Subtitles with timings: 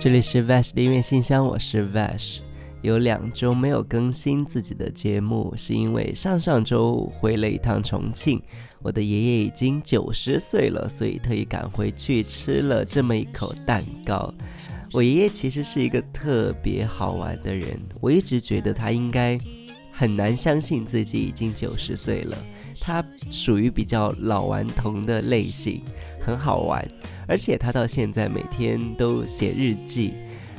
[0.00, 2.38] 这里是 Vash 的音乐信箱，我是 Vash。
[2.82, 8.40] 有两周没有更新自己的节目，是因为上上周回了一趟重庆，
[8.80, 14.32] 我的爷爷已经九十岁了，所以特意赶回去吃了这么一口蛋糕。
[14.92, 19.36] 我爷爷其实是一个特别好玩的人，我一直觉得他应该
[19.90, 22.38] 很难相信自己已经九十岁了。
[22.80, 25.82] 他属于比较老顽童的类型，
[26.20, 26.86] 很好玩，
[27.26, 30.14] 而且他到现在每天都写日记。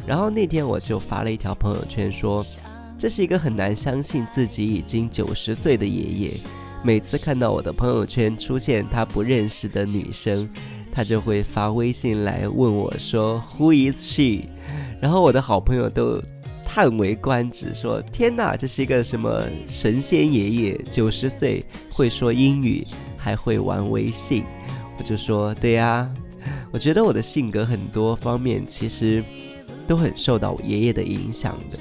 [0.07, 2.45] 然后那天我就发了一条朋友圈说，
[2.97, 6.31] 这是一个很难相信自己已经九十岁的爷爷。
[6.81, 10.49] 每次看到我的朋友圈出现他不认识的女生，
[10.91, 14.47] 他就会发微信来问我说 Who is she？
[15.01, 16.19] 然后我的好朋友都
[16.71, 20.81] 叹为观止，说天哪，这是一个什么神仙爷爷？
[20.91, 22.85] 九十岁会说英语，
[23.17, 24.43] 还会玩微信。
[24.99, 26.07] 我就说对呀，
[26.71, 29.23] 我觉得我的性格很多方面其实。
[29.87, 31.79] 都很受到我爷爷的影响的，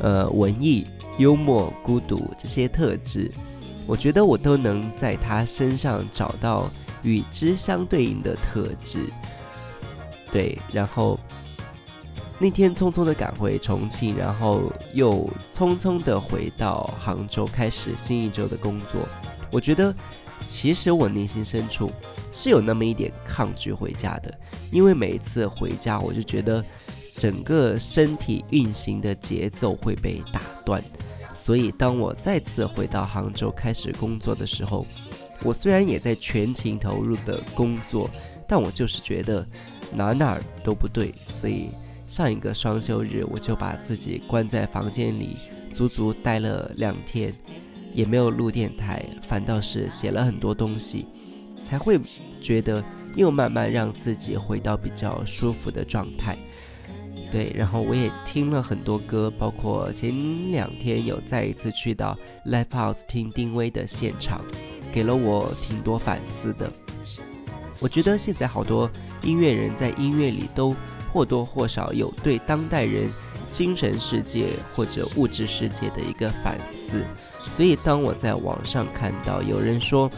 [0.00, 0.84] 呃，文艺、
[1.18, 3.30] 幽默、孤独这些特质，
[3.86, 6.68] 我觉得我都能在他身上找到
[7.04, 8.98] 与之相对应的特质。
[10.32, 11.16] 对，然后
[12.38, 19.08] 那天匆匆的赶回重庆，然后又匆匆的回到杭州，开始新一周的工作。
[19.50, 19.94] 我觉得，
[20.40, 21.90] 其实我内心深处
[22.30, 24.32] 是有那么一点抗拒回家的，
[24.70, 26.64] 因为每一次回家，我就觉得。
[27.16, 30.80] 整个身体运行的节奏会被打断，
[31.32, 34.86] 所以当我再次回到杭州开始工作的时候，
[35.42, 38.08] 我虽然也在全情投入的工作，
[38.46, 39.44] 但我就是觉得
[39.92, 41.12] 哪哪儿都不对。
[41.28, 41.70] 所以
[42.08, 45.36] 上一个双休日，我就把自己关在房间里，
[45.72, 47.32] 足足待了两天，
[47.92, 51.06] 也没有录电台，反倒是写了很多东西，
[51.62, 52.00] 才会
[52.40, 52.82] 觉得
[53.14, 56.36] 又慢慢让自己回到比较舒服的状态。
[57.30, 64.42] 对，然后我也听了很多歌，包括前两天有再一次去到 Live House 听丁威的现场，
[64.90, 66.72] 给了我挺多反思的。
[67.80, 68.90] 我觉得现在好多
[69.22, 70.74] 音乐人在音乐里都
[71.18, 73.10] 或多或少有对当代人
[73.50, 77.04] 精神世界或者物质世界的一个反思。
[77.50, 80.08] 所以当我在网上看到有人说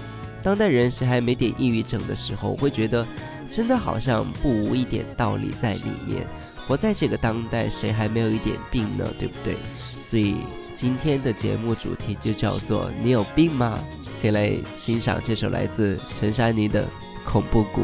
[0.43, 3.07] 当代人谁还没点抑郁症的时候，我会觉得
[3.51, 6.27] 真的好像不无一点道理在里面。
[6.69, 9.09] 活在这个当代，谁还没有一点病呢？
[9.19, 9.57] 对不对？
[9.99, 10.37] 所以
[10.77, 13.79] 今天的节目主题就叫做“你有病吗？”
[14.17, 16.85] 先来欣赏这首来自陈珊妮的
[17.25, 17.81] 《恐怖谷》。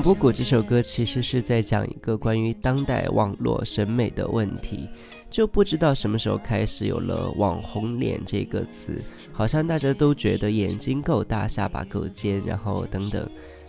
[0.00, 4.88] 恐怖谷这首歌其实是在讲一个关于当代网络审美的问题，
[5.28, 8.98] 就不知道什么时候开始有了“网红脸”这个词，
[9.30, 13.28] 好像大家都觉得眼睛够大、下巴够尖，然后等等，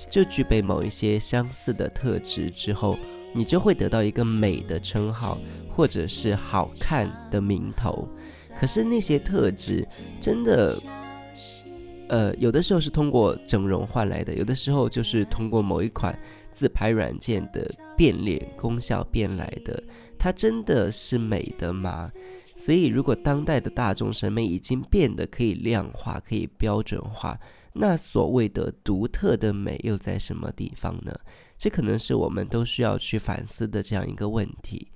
[0.10, 2.98] 就具备某一些相似的特质之后，
[3.36, 5.38] 你就会得到一个美的称号，
[5.76, 8.08] 或者是好看的名头。
[8.58, 9.86] 可是那些特质
[10.22, 10.82] 真的。
[12.12, 16.14] 呃，有的时候是通过整容换来的，有的时候就是通过某一款
[16.52, 17.66] 自拍软件的
[17.96, 19.82] 变脸功效变来的。
[20.20, 22.12] 它真的是美的吗？
[22.58, 27.40] 所以，如果当代的大众审美已经变得可以量化、可以标准化，
[27.72, 31.18] 那所谓的独特的美又在什么地方呢？
[31.58, 34.90] 这可能是我们都需要去反思的这样一个问题。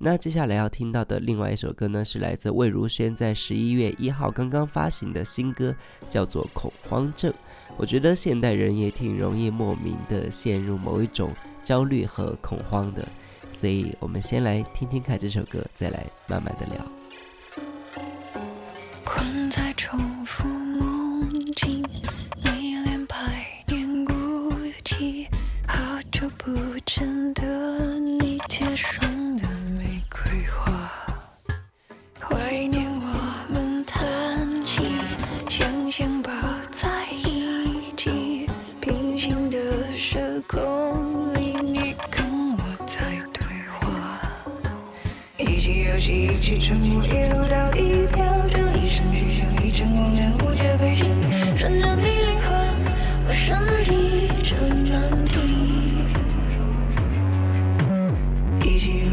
[0.00, 5.74] 那接下来要听到的另外一首歌呢，是来自魏如萱在十一月一号刚刚发行的新歌，
[6.08, 7.32] 叫做《恐慌症》。
[7.76, 11.34] 我觉得现代人也挺容易莫名的陷入某一种
[11.64, 13.06] 焦虑和恐慌的，
[13.52, 16.97] 所以我们先来听听看这首歌，再来慢慢的聊。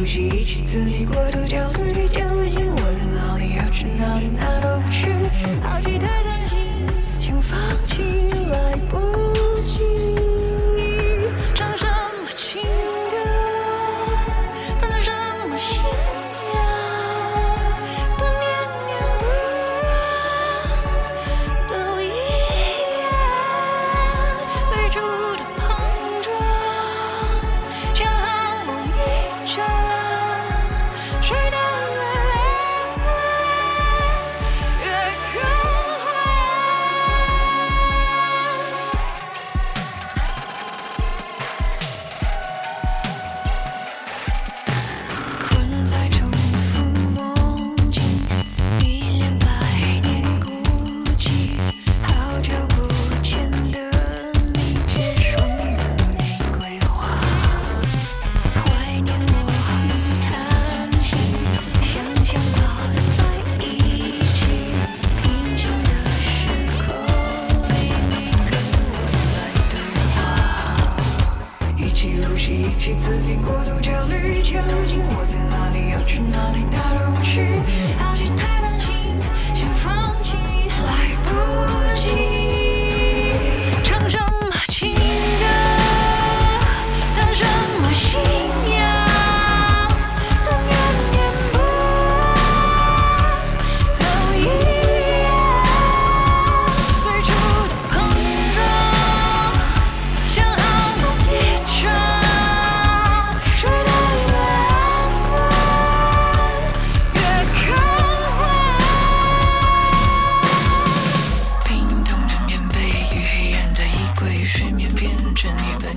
[0.05, 2.21] 一起呼吸，一起自己过度焦虑，究
[2.51, 3.55] 竟我在哪里？
[3.55, 4.64] 要去哪里哪里？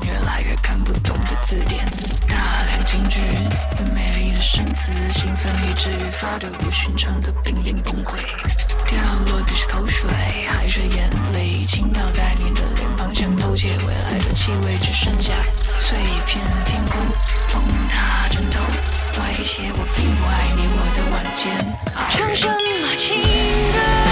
[0.04, 1.85] 越来越看不懂的字典。
[2.26, 3.21] 大量金句，
[3.95, 8.16] 美丽的生词，兴奋以至于发抖不寻常的濒临崩溃。
[8.87, 10.11] 掉落的是口水，
[10.49, 11.64] 还是眼泪？
[11.66, 15.33] 倾倒在你的脸庞前，偷窃未来的气味，只剩下
[15.78, 17.00] 碎片天空
[17.52, 18.61] 崩塌枕头。
[19.18, 21.45] 威胁我并不爱你，我的晚间。
[22.11, 23.21] 唱什么情
[23.73, 24.08] 歌？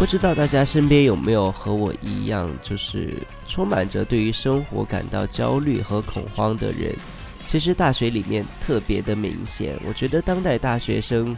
[0.00, 6.96] 不知道大家身边有没有和我一样，就是充满着对于生活感到焦虑和恐慌的人？
[7.44, 9.78] 其实大学里面特别的明显。
[9.84, 11.36] 我觉得当代大学生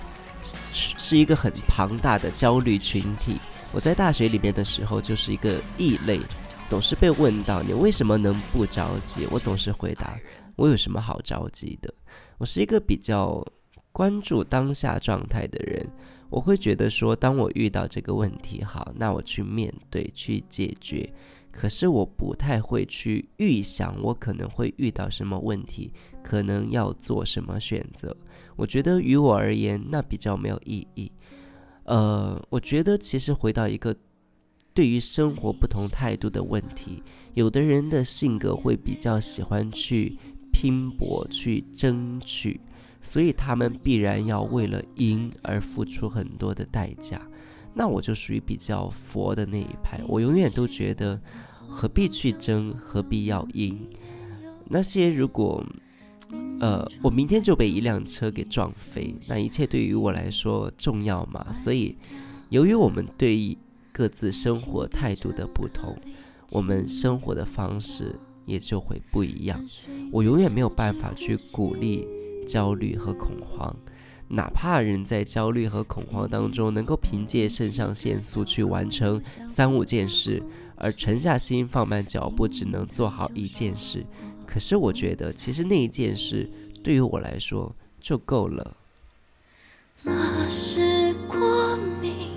[0.73, 3.41] 是一个很庞大的焦虑群体。
[3.73, 6.21] 我在大学里面的时候就是一个异类。
[6.65, 10.17] 总是被问到你为什么能不着急，我总是回答
[10.55, 11.93] 我有什么好着急的。
[12.39, 13.45] 我是一个比较
[13.91, 15.85] 关注当下状态的人，
[16.33, 21.13] 我会觉得说，当我遇到这个问题，好，那我去面对，去解决。
[21.51, 28.17] 可是我不太会去预想我可能会遇到什么问题，可能要做什么选择。
[28.57, 31.13] 我觉得于我而言，那比较没有意义。
[31.85, 33.95] 呃，我觉得其实回到一个
[34.73, 37.03] 对于生活不同态度的问题，
[37.35, 40.17] 有的人的性格会比较喜欢去
[40.51, 42.59] 拼搏、去争取，
[43.03, 47.21] 所以他们必然要为了赢而付出很多的代价。
[47.75, 51.21] 那我就属于比较佛的那一派，我永远都觉得
[51.69, 53.79] 何必去争，何必要赢？
[54.67, 55.65] 那些如果，
[56.61, 61.53] 呃，我明天就被一辆车给撞飞，那一切对于我来说重要吗？
[61.53, 61.97] 所以，
[62.51, 63.57] 由于我们对
[63.91, 65.97] 各自生活态度的不同，
[66.51, 69.59] 我们生活的方式也就会不一样。
[70.11, 72.07] 我永远没有办法去鼓励
[72.47, 73.75] 焦虑和恐慌。
[74.29, 80.43] 哪怕人在焦虑和恐慌当中，能够凭借肾上腺素去完成三五件事，
[80.77, 84.07] 而沉下心放慢脚步，只能做好一件事。
[84.47, 86.51] 可是我觉得，其实那一件事
[86.83, 88.77] 对于我来说就够了。
[90.03, 92.31] 那是光明，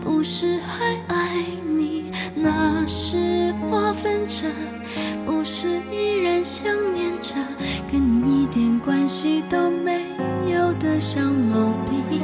[0.00, 4.46] 不是还爱你；那是划分着，
[5.24, 6.64] 不是依然想
[6.94, 7.34] 念着，
[7.90, 8.09] 跟
[9.10, 10.04] 系都没
[10.52, 12.20] 有的小毛病。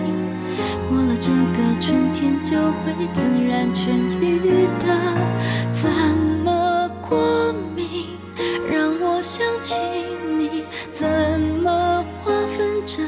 [0.89, 3.91] 过了这个春天就会自然痊
[4.21, 4.87] 愈的，
[5.73, 5.91] 怎
[6.45, 8.17] 么过敏
[8.71, 9.75] 让我想起
[10.39, 10.63] 你？
[10.93, 11.09] 怎
[11.61, 13.03] 么划分着？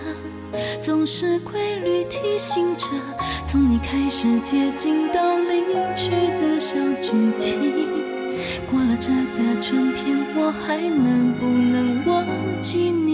[0.83, 2.89] 总是规律提醒着，
[3.47, 5.63] 从你开始接近到离
[5.95, 7.55] 去的小剧情。
[8.69, 12.25] 过了这个春天，我还能不能忘
[12.61, 13.08] 记你？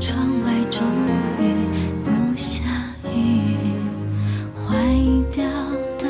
[0.00, 0.82] 窗外终
[1.38, 1.54] 于
[2.02, 2.62] 不下
[3.04, 3.54] 雨，
[4.56, 4.74] 坏
[5.30, 5.44] 掉
[5.98, 6.08] 的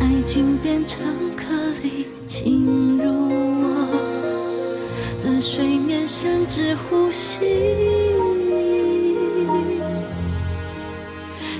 [0.00, 1.02] 爱情变成
[1.34, 1.46] 颗
[1.82, 3.10] 粒，侵入
[3.62, 3.88] 我
[5.22, 7.40] 的睡眠，甚至呼吸。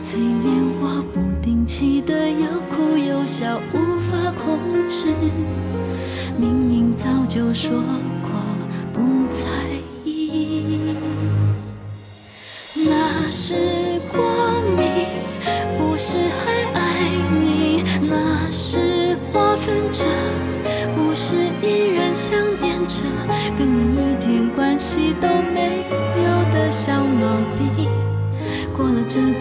[0.05, 5.07] 催眠我不定期的又哭又笑，无法控制。
[6.39, 7.83] 明明早就说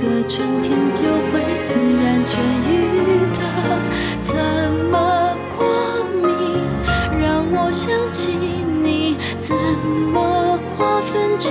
[0.06, 2.38] 个春天就会自然痊
[2.70, 3.40] 愈的，
[4.22, 4.36] 怎
[4.92, 5.66] 么过
[6.22, 6.30] 敏
[7.20, 8.32] 让我想起
[8.84, 9.18] 你？
[9.40, 9.56] 怎
[10.14, 11.50] 么划分着，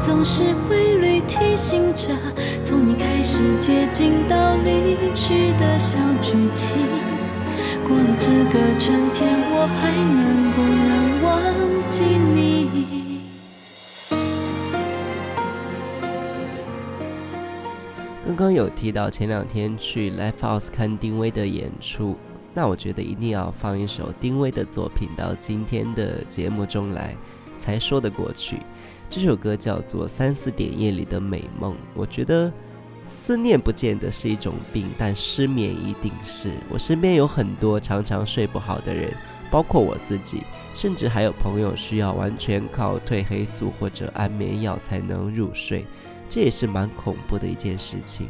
[0.00, 2.08] 总是规律提醒着，
[2.64, 6.76] 从你开始接近到离去的小剧情。
[7.86, 12.02] 过了这个春天，我还能不能忘记
[12.34, 12.99] 你？
[18.40, 22.16] 刚刚有提到前两天去 Live House 看丁薇的演出，
[22.54, 27.14] 那我觉得一定要放一首丁薇的作品到今天的节目中来，
[27.58, 28.56] 才说得过去。
[29.10, 32.50] 这首歌叫做《三四点夜里的美梦》，我觉得
[33.06, 36.54] 思念不见得是一种病，但失眠一定是。
[36.70, 39.12] 我身边有很多常常睡不好的人，
[39.50, 45.84] 包括我自己，甚至还有朋友需要完全靠褪黑素或者安眠药才能入睡。
[46.30, 48.28] 这也是蛮恐怖的一件事情。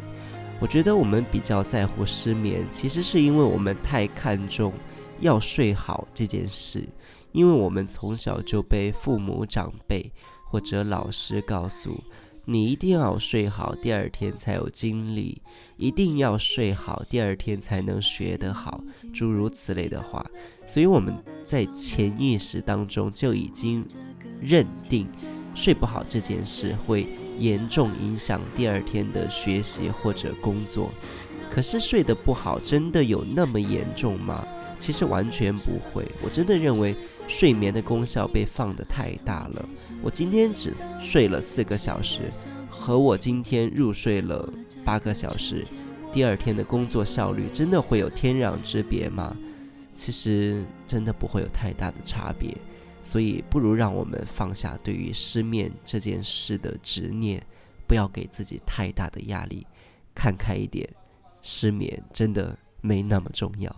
[0.58, 4.72] 我觉得我们比较在乎失眠，其实是因为我们太看重
[5.20, 6.88] 要睡好这件事，
[7.32, 10.12] 因为我们从小就被父母长辈
[10.44, 11.98] 或者老师告诉，
[12.44, 15.40] 你一定要睡好，第二天才有精力；
[15.78, 18.82] 一定要睡好，第二天才能学得好，
[19.14, 20.24] 诸如此类的话。
[20.66, 23.86] 所以我们在潜意识当中就已经
[24.42, 25.08] 认定，
[25.54, 27.06] 睡不好这件事会。
[27.40, 30.92] 严重影响第二天的学习或者工作。
[31.50, 34.46] 可是睡得不好，真的有那么严重吗？
[34.78, 36.06] 其实完全不会。
[36.22, 36.94] 我真的认为
[37.26, 39.68] 睡眠的功效被放得太大了。
[40.00, 42.30] 我今天只睡了四个小时，
[42.70, 44.48] 和我今天入睡了
[44.84, 45.66] 八个小时，
[46.12, 49.36] 第二天的工作效率真的会有天壤之别吗？
[49.92, 52.56] 其实真的不会有太大的差别。
[53.02, 57.44] 所以，不如让我们放下对于失眠这件事的执念，
[57.86, 59.66] 不要给自己太大的压力，
[60.14, 60.88] 看开一点，
[61.42, 63.74] 失眠真的没那么重要。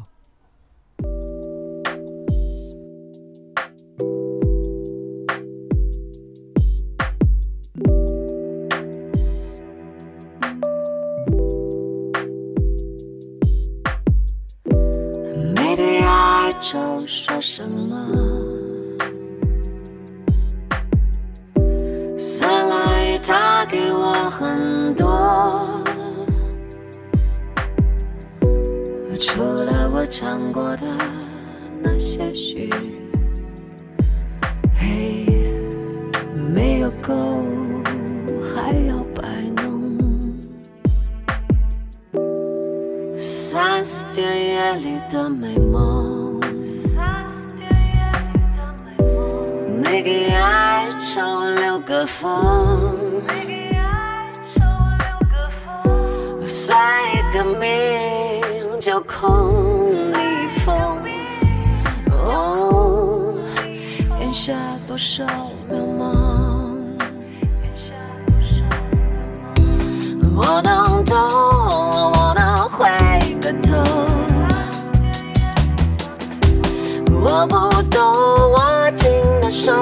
[15.54, 18.31] 没对爱就说什么？
[24.32, 25.82] 很多，
[29.20, 30.86] 除了我唱过的
[31.82, 32.70] 那些许，
[34.74, 35.26] 嘿，
[36.54, 37.40] 没有够，
[38.42, 39.22] 还要摆
[39.62, 39.96] 弄。
[43.18, 46.40] 三四点夜里的美梦，
[49.82, 51.20] 没给爱抽
[51.60, 52.91] 留个缝，
[58.92, 60.98] 就空一封。
[62.10, 63.32] 哦，
[64.20, 64.52] 眼下
[64.86, 65.24] 多少
[65.70, 66.12] 渺茫，
[70.36, 72.86] 我能懂，我能回
[73.40, 73.72] 个头。
[77.18, 77.98] 我不懂
[78.52, 79.72] 握紧的手，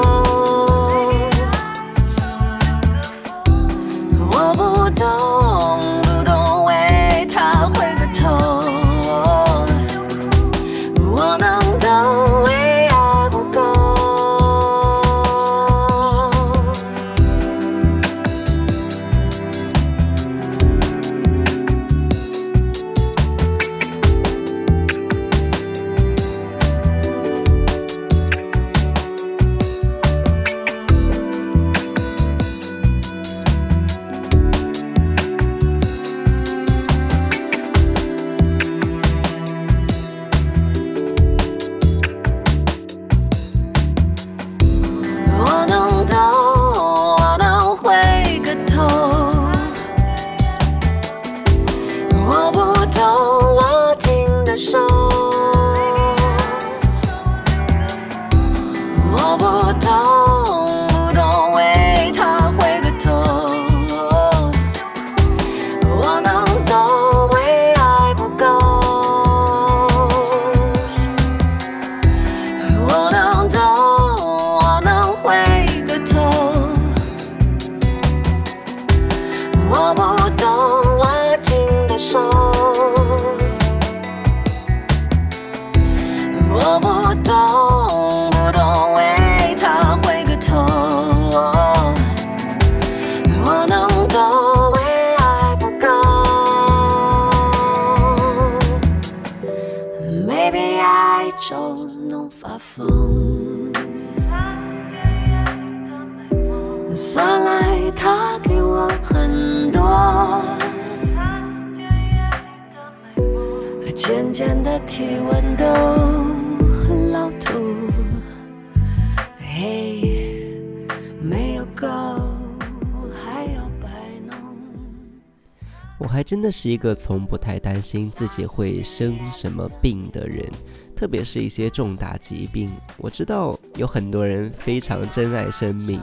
[126.30, 130.48] 真的是一个从不太担心自己会生什么病的人，
[130.94, 132.70] 特别是一些重大疾病。
[132.98, 136.00] 我知道有很多人非常珍爱生命，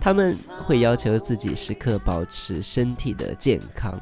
[0.00, 4.00] 他们会要求自己时刻保持身体的健康。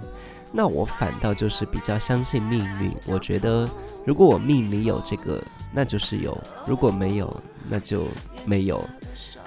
[0.52, 2.92] 那我反倒就是比较相信命运。
[3.06, 3.66] 我觉得，
[4.04, 7.34] 如果我命里有这个，那就是有；如果没有，
[7.66, 8.04] 那就
[8.44, 8.86] 没有。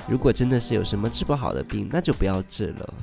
[0.10, 2.94] 如果真的是有什么治不好的病，那就不要治了。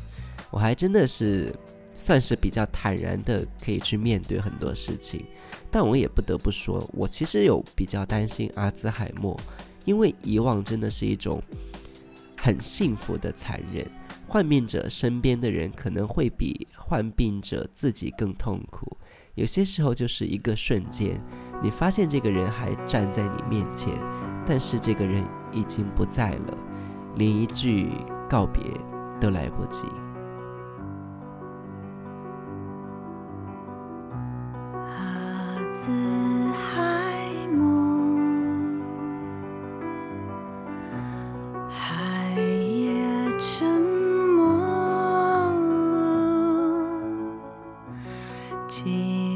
[0.50, 1.54] 我还真的是
[1.94, 5.24] 算是比较坦然的可以去面对很多事情，
[5.70, 9.38] 但我也不得不说，我其实有比较担心阿兹海默，
[9.84, 11.42] 因为遗忘真的是一种
[12.36, 13.86] 很幸福的残忍。
[14.26, 18.96] 患病者身边的人可能会比患病者自己更痛苦，
[19.34, 21.22] 有些时候就是一个瞬间，
[21.62, 23.92] 你发现这个人还站在你面前，
[24.46, 26.58] 但是这个人已经不在了，
[27.16, 27.90] 连一句
[28.26, 28.62] 告别
[29.20, 29.84] 都来不及。
[35.84, 35.90] 四
[36.52, 38.78] 海暮，
[41.68, 42.94] 海也
[43.40, 43.82] 沉
[44.36, 44.62] 默。
[48.68, 49.31] 寂。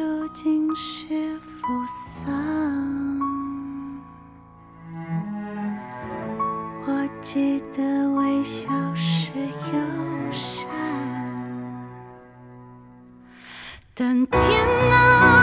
[0.00, 2.32] 究竟是扶桑。
[6.86, 10.66] 我记得微笑是友善，
[13.92, 15.39] 但天啊，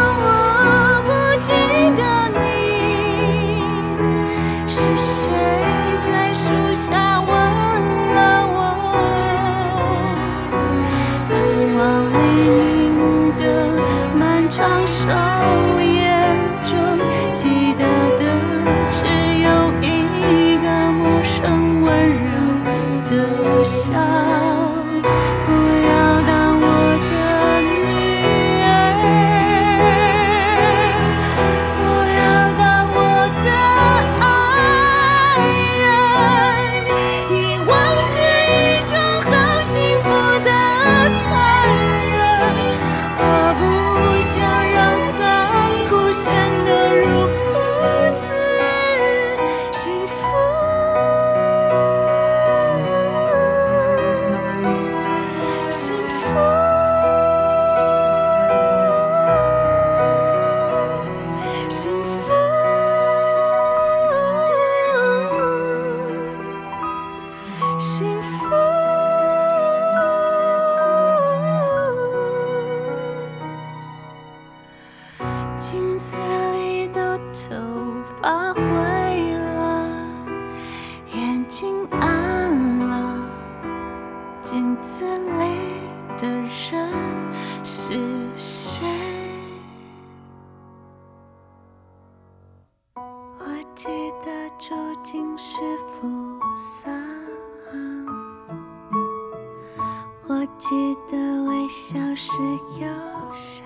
[100.57, 102.31] 记得微笑是
[102.79, 102.87] 友
[103.31, 103.63] 善，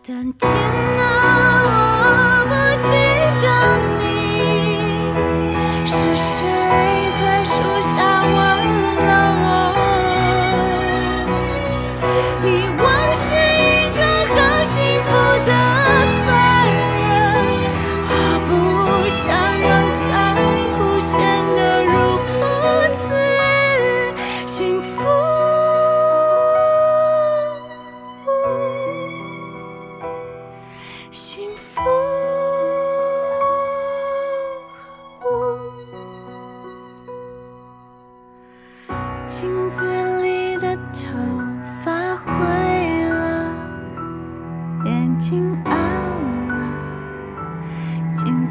[0.00, 1.85] 但天哪，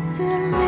[0.06, 0.65] silly.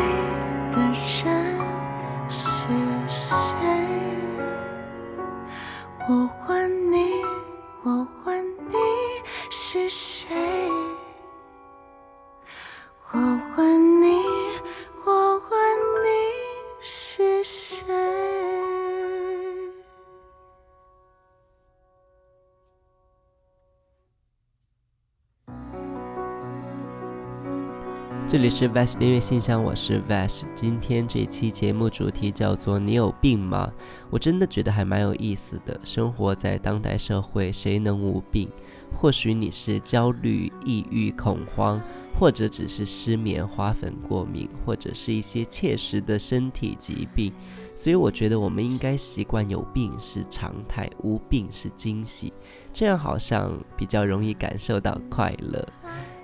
[28.38, 30.44] 这里是 Vash 音乐信箱，我是 Vash。
[30.54, 33.68] 今天这期节目主题叫做“你有病吗？”
[34.10, 35.80] 我真的觉得还蛮有意思的。
[35.82, 38.48] 生活在当代社会，谁能无病？
[38.94, 41.82] 或许你是焦虑、抑郁、恐慌，
[42.16, 47.32] 或者只是失眠、花粉过敏，或者是一些切实的身体疾病。
[47.74, 52.32] 所以我觉得我们应该习惯有病是常态，无病是惊喜，
[52.72, 55.68] 这样好像比较容易感受到快乐。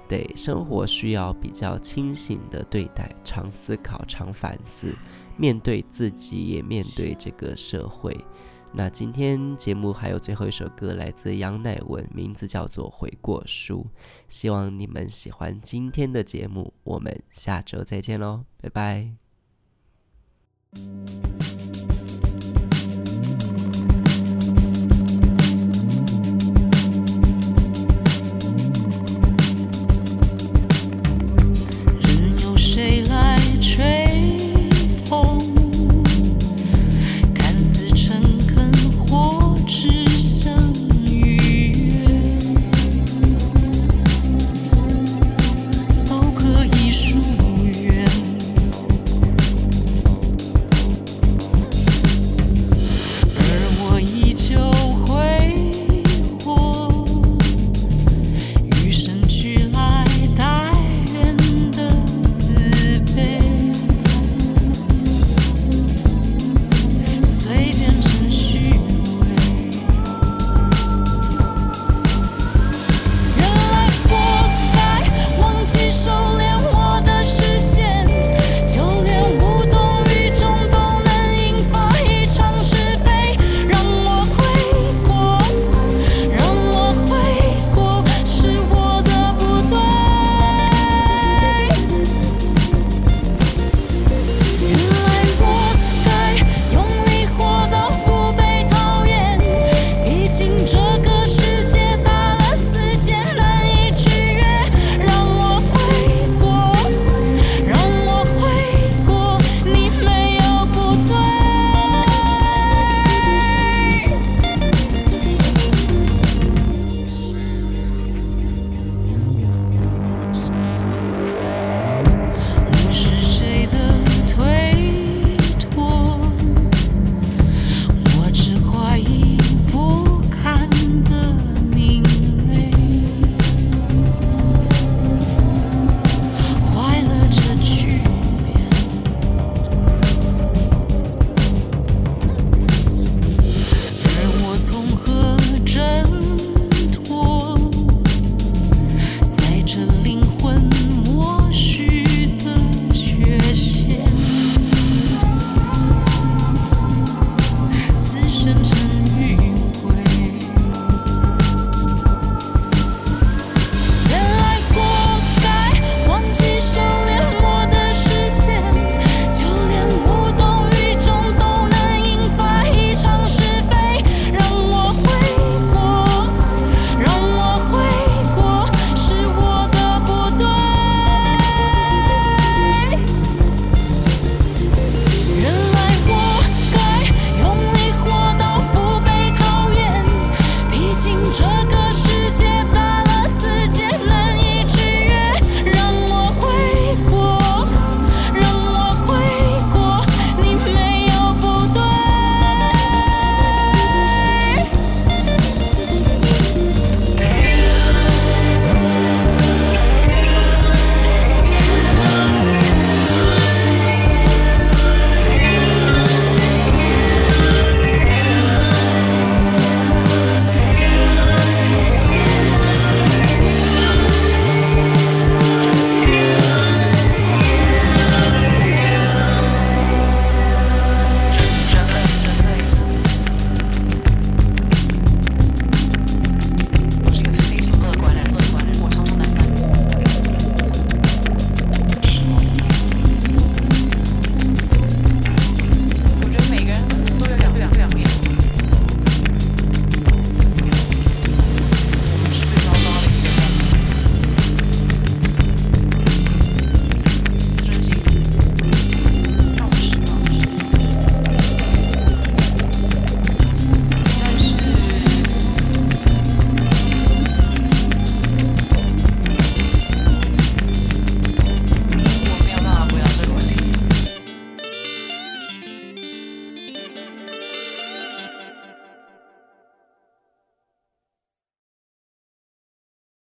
[0.08, 4.94] 对生活需要比较清醒的对待，常思考，常反思，
[5.36, 8.16] 面对自己，也面对这个社会。
[8.76, 13.86] 那今天节目还有最后一首歌，来自杨乃文，名字叫做《悔过书》。
[14.26, 19.14] 希望你们喜欢今天的节目，我们下周再见喽，拜拜。